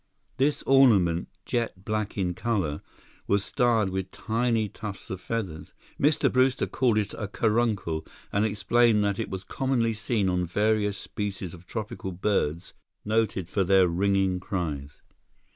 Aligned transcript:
This 0.37 0.63
ornament, 0.63 1.27
jet 1.45 1.85
black 1.85 2.17
in 2.17 2.33
color, 2.33 2.81
was 3.27 3.45
starred 3.45 3.89
with 3.91 4.09
tiny 4.09 4.67
tufts 4.67 5.11
of 5.11 5.21
feathers. 5.21 5.73
Mr. 5.99 6.33
Brewster 6.33 6.65
called 6.65 6.97
it 6.97 7.13
a 7.13 7.27
caruncle 7.27 8.03
and 8.33 8.43
explained 8.43 9.03
that 9.03 9.19
it 9.19 9.29
was 9.29 9.43
commonly 9.43 9.93
seen 9.93 10.27
on 10.27 10.47
various 10.47 10.97
species 10.97 11.53
of 11.53 11.67
tropical 11.67 12.11
birds 12.11 12.73
noted 13.05 13.47
for 13.47 13.63
their 13.63 13.87
ringing 13.87 14.39
cries. 14.39 15.01